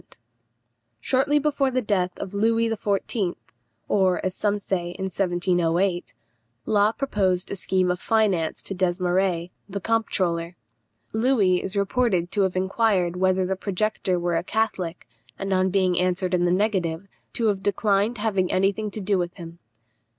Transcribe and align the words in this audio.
[Illustration: 0.01 0.23
THE 0.33 0.79
REGENT 0.79 0.97
OF 0.97 1.03
FRANCE.] 1.03 1.07
Shortly 1.07 1.39
before 1.67 1.71
the 1.71 1.85
death 1.85 2.11
of 2.19 2.33
Louis 2.33 2.69
XIV., 2.71 3.35
or, 3.87 4.25
as 4.25 4.33
some 4.33 4.57
say, 4.57 4.83
in 4.97 5.05
1708, 5.05 6.15
Law 6.65 6.91
proposed 6.91 7.51
a 7.51 7.55
scheme 7.55 7.91
of 7.91 7.99
finance 7.99 8.63
to 8.63 8.73
Desmarets, 8.73 9.51
the 9.69 9.79
comptroller. 9.79 10.55
Louis 11.13 11.61
is 11.61 11.77
reported 11.77 12.31
to 12.31 12.41
have 12.41 12.55
inquired 12.55 13.15
whether 13.17 13.45
the 13.45 13.55
projector 13.55 14.19
were 14.19 14.37
a 14.37 14.43
Catholic, 14.43 15.07
and 15.37 15.53
on 15.53 15.69
being 15.69 15.99
answered 15.99 16.33
in 16.33 16.45
the 16.45 16.51
negative, 16.51 17.05
to 17.33 17.45
have 17.49 17.61
declined 17.61 18.17
having 18.17 18.51
any 18.51 18.71
thing 18.71 18.89
to 18.89 19.01
do 19.01 19.19
with 19.19 19.35
him. 19.35 19.59